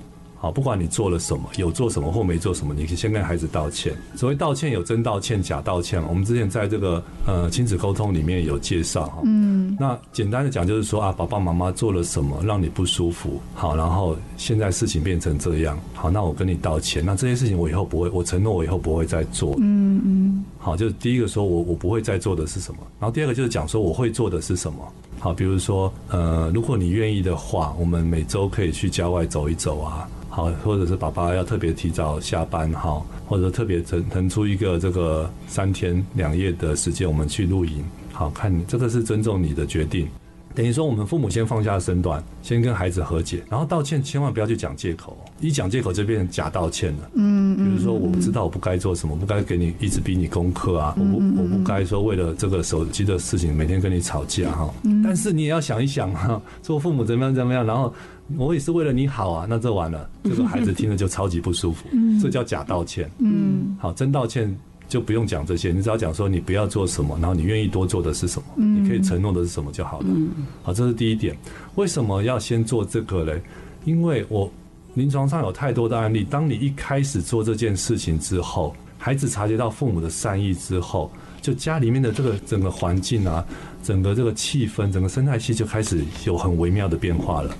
[0.42, 3.94] 好，不管你做了什么，有做什么或没做什么，你可以先跟孩子道歉。
[4.16, 9.22] 所谓道歉有真道歉、假道歉，我们之前在这个呃亲子沟通里面有介绍哈。
[9.24, 9.78] 嗯。
[9.80, 17.06] 那简单的讲就是说啊，爸爸妈妈做了什么让你不舒服，好，然后现在事情变成这样，好，那我跟你道歉。
[17.06, 19.56] 那这些事情我以后不会，我承诺我以后不会再做。
[19.60, 20.44] 嗯嗯。
[20.58, 24.80] 好，就是第一个说我我不会再做的是什么，然后第二个就是讲说我会做的是什么。
[25.20, 30.10] 好，比如说呃，如果你愿意的话，我们每周可以去郊外走一走啊。
[30.34, 37.84] 好，或者是爸爸要特别提早下班哈，或者特别腾腾出一个这个三天两夜的时间，我们去露营。
[38.14, 40.08] 好，看你这个是尊重你的决定，
[40.54, 47.10] 等于说我们父母先放下身段，先跟孩子和解，然后道歉，千万不要去讲借口，一讲借口就变成假道歉了。
[47.16, 54.74] 嗯，比如说我不知道我不该做什么，不该给你一直逼你功课啊，我不我不该说为了这个手机的事情每天跟你吵架哈。
[55.04, 57.94] 但是你也要想一想哈，做父母怎么样怎么样，然后。
[58.38, 61.90] 我也是为了你好啊，那这完了，这个孩子听了就超级不舒服，
[62.22, 63.12] 这叫假道歉。
[63.18, 64.58] 嗯，好，真道歉
[64.92, 70.08] 就不用讲这些，你只要讲说你不要做什么，然后你愿意多做的是什么，你可以承诺的是什么就好了。
[70.62, 71.34] 好，这是第一点。
[71.76, 73.42] 为什么要先做这个嘞？
[73.86, 74.52] 因为我
[74.96, 81.10] 临床上有太多的案例，当你一开始做这件事情之后，孩子察觉到父母的善意之后，
[81.42, 83.46] 就家里面的这个整个环境啊。
[83.84, 87.56] 整个这个气氛，整个生态系就开始有很微妙的变化了，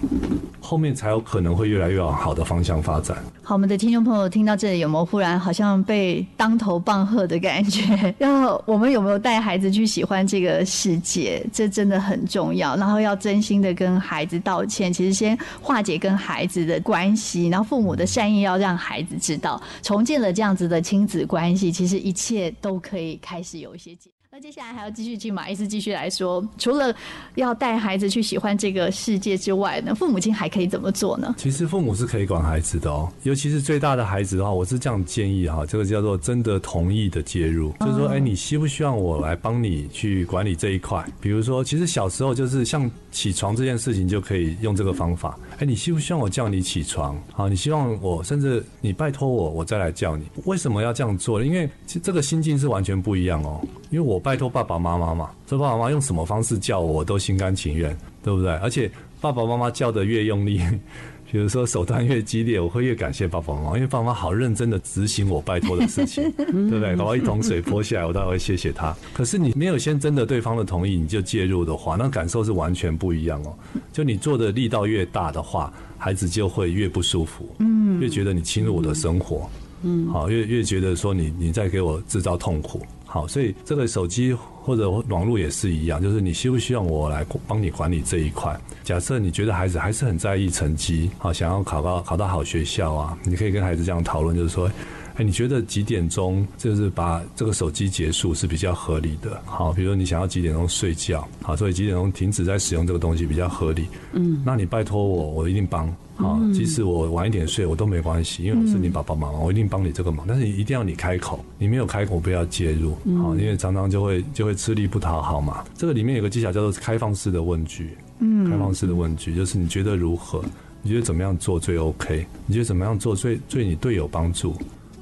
[0.60, 3.18] 后面才有可能会越来越往好的方向发展。
[3.44, 8.14] 好，我们的听众朋友听到这里有没有忽然好像被当头棒喝的感觉？
[8.20, 11.46] 然后我们有没有带孩子去喜欢这个世界？
[11.52, 12.76] 这真的很重要。
[12.76, 23.96] 然后要真心的跟孩子道歉，其实先化解跟孩子的关系，然后父母的善意要让孩子知道，重建了这样子的亲子关系，其实一切都可以开始有一些
[24.34, 26.96] 那接下来还要继续听马医师继续来说，除了
[27.36, 31.36] 要带孩子去喜欢这个世界之外呢，父母亲还可以怎么做呢？
[31.38, 41.06] 其实父母是可以管孩子的哦，尤其是最大的孩子的话，我是这样建议哈，这个叫做真的同意的介入，就是说，哎，你希不希望我来帮你去管理这一块？
[41.20, 47.22] 比如说，其实小时候就是像起床这件事情就可以用这个方法，哎，你希不希望我叫你起床？
[47.34, 50.24] 好，你希望我甚至你拜托我，我再来叫你。
[50.46, 51.46] 为什么要这样做呢？
[51.46, 51.70] 因为
[52.02, 53.60] 这个心境是完全不一样哦，
[53.92, 54.22] 因为我。
[54.22, 58.52] 拜托爸爸妈妈嘛，说爸爸妈妈用什么方式叫我，我都心甘情愿，对不对？
[58.58, 60.62] 而且爸爸妈妈叫得越用力，
[61.32, 66.96] 比如说手段越激烈，我会越感谢爸爸妈妈，因为爸爸妈妈好认真的执行我拜托的事情， 对不对？
[66.96, 68.96] 搞到一桶水泼下来，我当然会谢谢他。
[69.12, 73.58] 可是你没有先征得对方的同意，你就介入的话，那感受是完全不一样哦。
[73.92, 79.50] 就你做的力道越大的话，孩子就会越不舒服，嗯，越觉得你侵入我的生活，
[79.82, 82.86] 嗯，好，越越觉得说你你在给我制造痛苦。
[83.14, 88.58] 好，所以这个手机或者网络也是一样，就是你需不需要我来帮你管理这一块？
[88.86, 94.72] 假设你觉得孩子还是很在意成绩，好，想要考到考到好学校啊，你可以跟孩子这样讨论，就是说，
[95.16, 99.42] 哎，你觉得几点钟就是把这个手机结束是比较合理的？
[99.46, 103.88] 好，比如说你想要几点钟睡觉，好，所以几点钟停止在使用这个东西比较合理。
[104.14, 105.94] 嗯，那你拜托我，我一定帮。
[106.16, 110.26] 好，即使我晚一点睡，我都没关系，因为我是你爸爸妈妈，我一定帮你这个忙。
[110.28, 112.92] 但是你一定要你开口，你没有开口，不要介入。
[113.22, 115.64] 好，因为常常就会就会吃力不讨好嘛。
[115.76, 117.98] 这个里面有个技巧叫做开放式的问句。
[118.20, 120.44] 嗯，开放式的问句就是你觉得如何？
[120.84, 122.26] 你觉得怎么样做最 OK？
[122.46, 124.56] 你觉得怎么样做最对你队友帮助？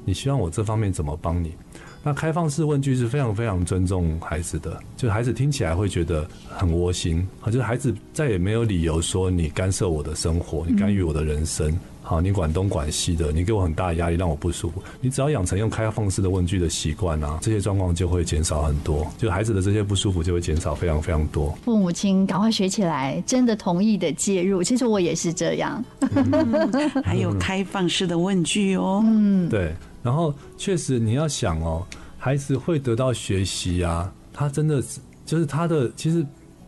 [0.09, 1.53] 你希望我这方面怎么帮你？
[2.01, 14.81] 那开放式问句是非常非常尊重孩子的，就孩子听起来会觉得很窝心，好，就是孩子再也没有理由说你干涉我的生活，你干预我的人生，好，你管东管西的，你给我很大的压力，让我不舒服。
[15.01, 21.55] 你只要养成用开放式的问句的习惯啊，这些状况就会减少很多，就孩子的这些不舒服就会减少非常非常多。
[21.65, 24.63] 父母亲赶快学起来，真的同意的介入。
[24.63, 25.83] 其实我也是这样，
[26.15, 26.71] 嗯、
[27.03, 29.75] 还有开放式的问句哦，嗯，对。
[30.01, 31.85] 然后确实你要想哦，
[32.17, 36.25] 孩子会得到学习啊，他真的是就是他的其实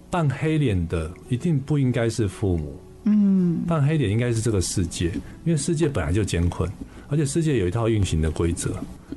[0.10, 5.12] 扮黑脸的一定不应该是父母，嗯，扮黑脸应该是这个世界，
[5.46, 6.70] 因为世界本来就艰困，
[7.12, 8.74] 而且世界有一套运行的规则。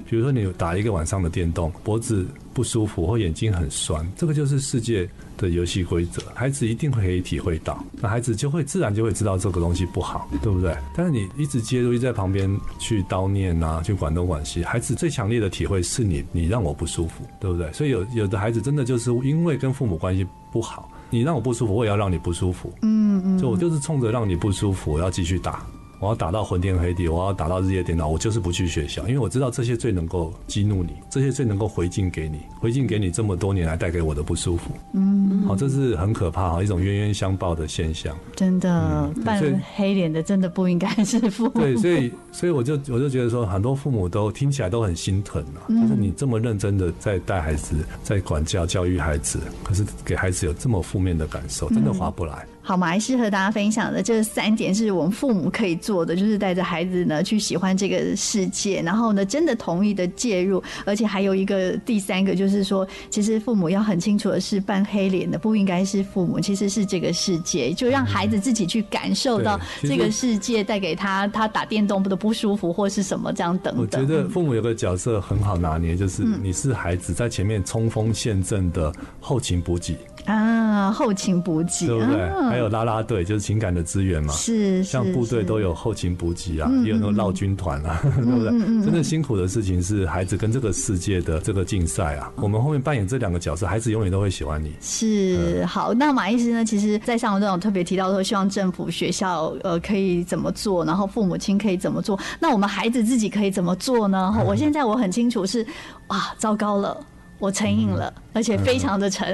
[0.07, 6.21] 比如说你打一个晚上的电动，脖子不舒服或眼睛很酸，这个就是世界的游戏规则。
[6.35, 10.77] 孩子一定会可以体会到，那孩子就会自然就会知道这个东西不好，对不对？
[10.95, 17.73] 但是你一直介入，一直在旁边去叨念啊，去管东管西，孩子最强烈的体会是你，你让我不舒服，对不对？
[17.73, 25.65] 所以有有的孩子真的就是因为跟父母关系不好，你让我不舒服，我也要让你不舒服，嗯嗯，就我就是冲着让你不舒服，我要继续打。
[25.99, 34.71] 我要打到昏天黑地，我要打到日夜颠倒，我就是不去学校，因为我知道这些最能够激怒你，这些最能够回敬给你，回敬给你这么多年来带给我的不舒服。
[34.93, 38.17] 嗯，好，这是很可怕哈，一种冤冤相报的现象。
[38.37, 41.51] 真的，扮黑脸的真的不应该是父母。
[41.61, 52.47] 对，所以所以我就我就觉得说，很多父母都听起来都很心疼啊，就是你这么认真的在带孩子，在管教教育孩子，可是给孩子有这么负面的感受，真的划不来。
[52.67, 73.83] 好，马医师和大家分享的这三点是我们父母可以做的，就是带着孩子呢去喜欢这个世界，然后呢真的同意的介入，而且还有一个第三个就是说，其实父母要很清楚的是，扮黑脸的不应该是父母，其实是这个世界，就让孩子自己去感受到这个世界带给他他打电动的不舒服或是什么这样等等。
[73.83, 79.95] 我觉得父母有个角色很好拿捏，就是你是孩子在前面冲锋陷阵的后勤补给。
[80.25, 82.23] 啊，后勤补给，对不对？
[82.23, 84.33] 啊、还有啦啦队，就是情感的资源嘛。
[84.33, 88.51] 是，像部队都有后勤补给啊，也有那种绕军团啊，嗯、 对不对？
[88.53, 92.33] 嗯、真正辛苦的事情是孩子跟这个世界的这个竞赛啊。
[92.37, 94.73] 我们后面扮演这两个角色，孩子永远都会喜欢你。
[94.81, 95.93] 是，嗯、好。
[95.95, 96.65] 那马医师呢？
[96.65, 102.19] 其实，在上文中有特别提到说，希望政府、学校呃可以怎么做，然后父母亲可以怎么做。
[102.41, 104.35] 那我们孩子自己可以怎么做呢？
[104.39, 105.65] 嗯、 我现在我很清楚是，
[106.09, 106.97] 哇，糟糕了。
[107.45, 109.27] 我成瘾了，嗯、而且非常的成，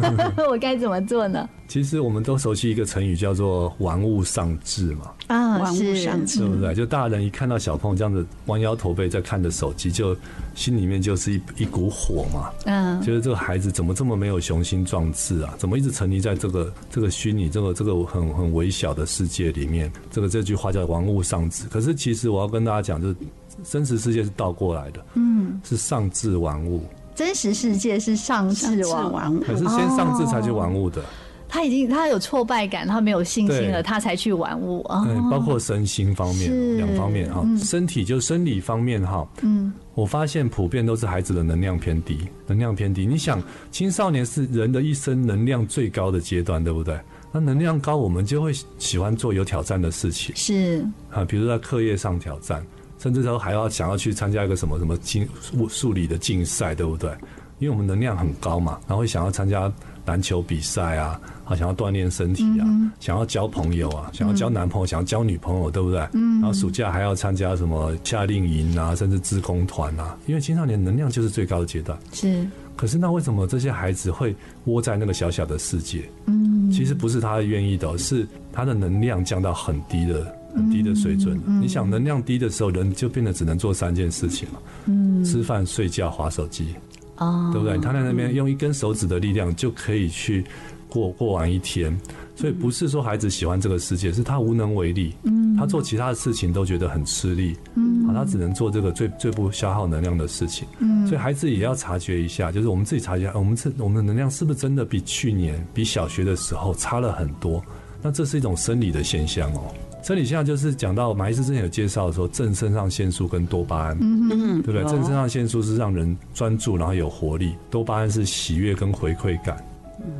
[0.00, 1.48] 嗯、 我该怎么做呢？
[1.66, 5.10] 其实我们都熟悉一个成语叫做“玩物丧志”嘛。
[5.26, 6.72] 啊，玩物丧志，对不对？
[6.74, 10.16] 就大人一看到小朋友这样子弯腰驼背在看着手机，就
[10.54, 12.50] 心里面就是一一股火嘛。
[12.64, 15.52] 嗯，觉得这个孩子怎么这么没有雄心壮志啊？
[15.58, 19.92] 怎么一直沉溺在这个这个虚拟、这个这个很很微小的世界里面？
[20.10, 21.64] 这个这句话叫“玩物丧志”。
[21.68, 23.16] 可是其实我要跟大家讲，就是
[23.64, 25.04] 真实世界是倒过来的。
[25.16, 26.82] 嗯，是丧志玩物。
[27.18, 31.02] 真实世界是上至玩物，可是先上至才去玩物的。
[31.48, 35.04] 他已经他有挫败感，他没有信心了，他才去玩物啊。
[35.04, 39.26] 对，包括身心方面两方面哈，身体就生理方面哈。
[39.42, 43.04] 嗯，我发现普遍都是孩子的能量偏低，能量偏低。
[43.04, 46.96] 你想，青少年是人的一生能量最高的阶段，对不对？
[47.32, 50.32] 那能量高，我们就会喜欢做有挑战的事情。
[50.36, 52.64] 是啊，比如在课业上挑战。
[52.98, 57.10] 甚至说还要想要去参加一个什么什么竞数数理的竞赛，对不对？
[57.58, 59.72] 因为我们能量很高嘛，然后会想要参加
[60.06, 65.98] 篮球比赛啊，啊，想要锻炼身体啊，嗯、想要交朋友啊，想要交男朋友，嗯、想要交女朋友，对不对？
[66.12, 66.34] 嗯。
[66.40, 71.98] 然后暑假还要参加什么夏令营啊，甚至志工团啊，因为青少年能量就是最高的阶段。
[72.12, 72.46] 是。
[72.76, 74.32] 可是那为什么这些孩子会
[74.66, 76.08] 窝在那个小小的世界？
[76.26, 76.70] 嗯。
[76.70, 80.32] 其实不是他愿意的，是他的能量降到很低的。
[80.58, 86.74] 很低的水准，你想能量低的时候，人就变得只能做三件事情了：嗯、吃饭、睡觉、划手机，
[87.16, 87.78] 哦、对不对？
[87.78, 90.44] 他在那边用一根手指的力量就可以去
[90.88, 91.96] 过过完一天，
[92.34, 95.14] 所以不是说孩子喜欢这个世界，是他无能为力。
[95.22, 100.66] 嗯、他做其他的事情都觉得很吃力，嗯、他只能做这个最最不消耗能量的事情。
[100.80, 107.62] 嗯、所以孩子也要察觉一下，就是我们自己察觉，我们这我们的能量是不是真的比去年、比小学的时候差了很多？
[108.00, 109.74] 那这是一种生理的现象哦。
[110.02, 114.82] 生理现象就是讲到马医师之前有介绍说，正肾上腺素跟多巴胺，嗯嗯，对不对？
[114.84, 119.62] 正肾上腺素是让人专注，然后有活力；多巴胺是喜悦跟回馈感。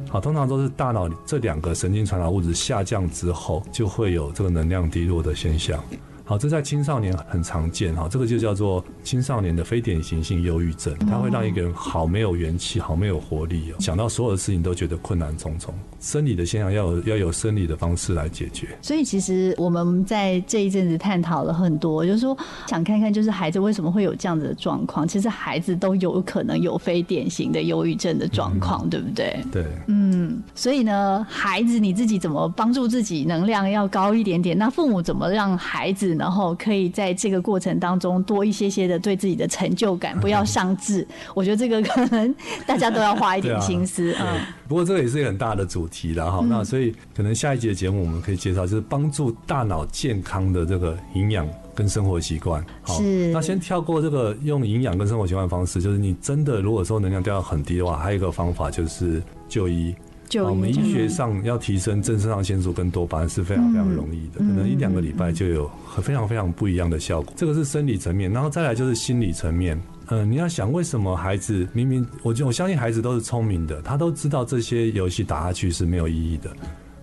[0.09, 5.83] 好，通常都是大脑这两个神经传导物质下降之后，就会有这个能量低落的现象。
[6.29, 15.73] 好，这在青少年很常见哈，这个就叫做青少年的非典型性忧郁症，它会让一个人好没有元气，好没有活力哦，想到所有的事情都觉得困难重重。
[16.01, 18.69] 生理的现象要有要有生理的方式来解决。
[18.83, 22.37] 所以其实我们在这一阵子探讨了很多，就是说
[22.67, 25.09] 想看看，就是孩子为什么会有这样子的状况。
[25.09, 29.43] 其实孩子都有可能有非典型的忧郁症的状况，嗯、对不对？
[29.51, 30.43] 对，嗯。
[30.55, 34.59] 所以呢，孩子你自己怎么帮助自己能量要高一点点？
[34.59, 36.18] 那父母怎么让孩子？
[36.19, 41.07] 然后可以在这个过程当中多一些些的对自己的成就感，不要上志。
[41.35, 42.35] 我觉得这个可能
[42.67, 44.27] 大家都要花一点心思啊。
[44.35, 46.45] 嗯，不过这个也是一个很大的主题了哈。
[46.49, 52.65] 那所以可能下一集的节目我们可以介绍，就是帮助大脑健康的这个营养跟生活习惯。
[52.83, 53.01] 好，
[53.33, 59.95] 那先跳过这个用营养跟生活习惯的方式，就是你真的如果说能量掉到很低的话，还有一个方法就是就医。
[60.37, 65.71] 我们医学上要提升正肾上腺素跟多巴胺是非常非常容易的，可能一两个礼拜就有
[66.03, 67.33] 非常非常不一样的效果。
[67.37, 69.81] 这个是生理层面，然后再来就是心理层面。
[70.09, 76.51] 嗯，你要想为什么孩子明明，我就我相信孩子都是聪明的，他都知道这些游戏打下去是没有意义的，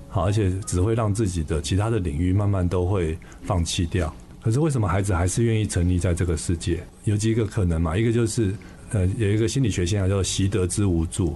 [0.10, 4.14] 好，而且只会让自己的其他的领域慢慢都会放弃掉。
[4.42, 6.84] 可是为什么孩子还是愿意沉溺在这个世界？
[7.06, 7.98] 有几个可能嘛？
[7.98, 8.54] 一个就是，
[8.92, 11.36] 呃，有一个心理学现象叫做习得之无助。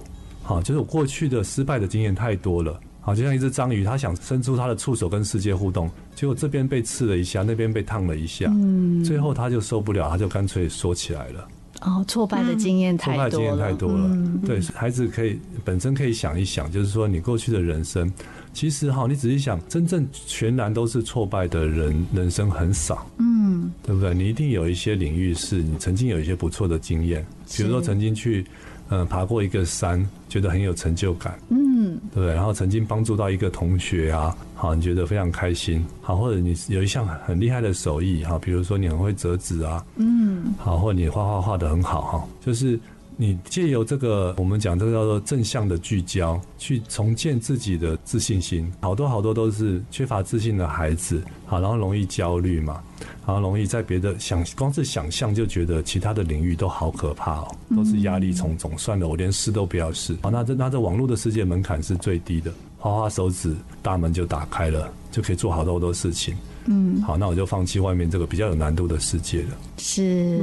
[0.50, 11.48] 好，就是我过去的失败的经验太多了，好，就像一只章鱼，它想伸出它的触手跟世界互动，结果这边被刺了一下，那边被烫了一下，嗯，最后它就受不了，它就干脆缩起来了。
[11.82, 14.08] 哦，挫败的经验太多了，挫败经验太多了。
[14.08, 18.12] 嗯、对，孩子可以本身可以想一想，就是说你过去的人生，
[18.52, 23.08] 其实哈，你仔细想，真正全然都是挫败的人，人生很少。
[23.18, 24.12] 嗯，对不对？
[24.12, 27.24] 你一定有一些领域是你曾经有一些不错的经验，
[27.56, 28.44] 比如说曾经去。
[28.90, 32.34] 嗯，爬过一个山，觉得很有成就感，嗯，对不对？
[32.34, 42.78] 然后曾经帮助到一个同学啊，好，你觉得非常开心，好，或者你有一项很厉害的手艺，哈，比如说你很会折纸啊，嗯，好，或者你画画画得很好，哈，就是。
[43.20, 48.72] 你借由这个，我们讲这个叫做正向的聚焦，去重建自己的自信心。
[48.80, 52.82] 好多好多都是缺乏自信的孩子，好，然后容易焦虑嘛，
[53.26, 58.72] 然后容易在别的想，光是想象就觉得其他的领域都好可怕哦，都是压力重重。
[58.78, 60.16] 算了，我连试都不要试。
[60.22, 62.50] 好，那这那这网络的世界门槛是最低的，
[62.80, 66.34] 滑滑手指，大门就打开了，就可以做好多好多事情。
[66.66, 69.48] 嗯，好，那我就放弃外面这个比较有难度的世界了。
[69.78, 70.40] 是，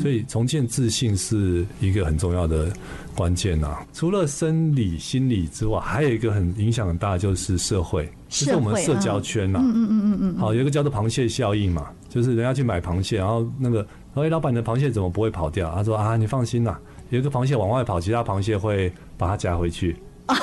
[0.00, 2.72] 所以重建自信是一个很重要的
[3.14, 3.84] 关键啊。
[3.92, 9.60] 除了生理、心理之外，还有一个很影响很大就是社会，就是我们社交圈呐。
[9.62, 10.38] 嗯嗯嗯嗯嗯。
[10.38, 15.70] 好，有一个叫做螃蟹效应嘛，就是人家去买螃蟹，然后那个，哎，老板，你的螃蟹怎么不会跑掉？
[15.74, 16.76] 他说啊，你放心呐，
[17.10, 19.94] 有一个螃蟹往外跑，其他螃蟹会把它夹回去。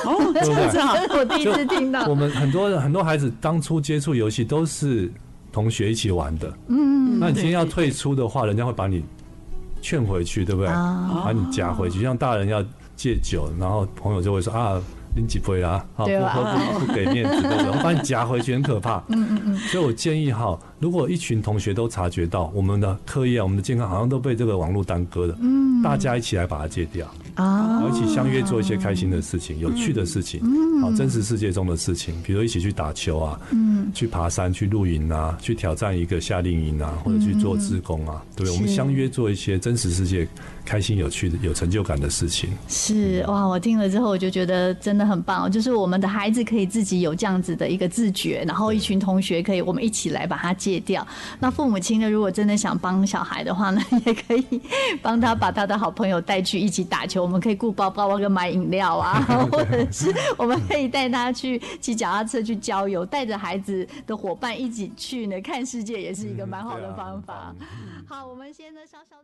[0.06, 2.06] 哦，这样子啊，我第一次听到。
[2.08, 5.12] 我们很多很多孩子当初接触游戏都是
[5.52, 9.04] 同学一起玩的，嗯，那你今天要退出的话，人家会把你
[9.82, 10.70] 劝回去，对不对？
[10.70, 12.64] 把你夹回去，像大人要
[12.96, 14.82] 戒酒，然后朋友就会说啊。
[15.16, 17.72] 拎几杯啦，好，不不不给面子，对不对？
[17.72, 18.98] 我把你夹回去，很可怕。
[19.08, 19.58] 嗯嗯嗯。
[19.58, 30.40] 所以我建议哈，如果一群同学都察觉到我们的课业啊、我们的健康好像都被这个网络耽搁了，嗯，大家一起来把它戒掉啊，一起相约做一些开心的事情、有趣的事情，
[30.82, 38.56] 好，真实世界中的事情，比如一起去打球啊，嗯，去爬山、去露营啊，去挑战一个夏令营啊，或者去做志工啊，对不对？
[38.56, 40.28] 我们相约做一些真实世界
[40.64, 42.52] 开心、有趣的、有成就感的事情。
[42.68, 45.08] 是哇，我听了之后我就觉得真的。
[45.08, 51.06] 很棒，就是我们的孩子可以自己有这样子的一个自觉，然后一群同学可以我们一起来把它戒掉。
[51.40, 54.62] 那父母亲呢，如果真的想帮小孩的话呢， 也可以
[55.02, 57.22] 帮他把他的好朋友带去一起打球。
[57.22, 67.56] 我们可以雇包包跟买饮料啊， 或者是我们可以带他去骑脚踏车去郊游，带着孩子的伙伴一起去呢看世界，也是一个蛮好的方法。
[68.06, 69.24] 好，我们先呢稍稍的。